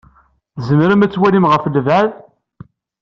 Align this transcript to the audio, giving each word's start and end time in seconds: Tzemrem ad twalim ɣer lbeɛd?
Tzemrem 0.57 1.03
ad 1.05 1.11
twalim 1.11 1.45
ɣer 1.49 1.59
lbeɛd? 1.77 2.11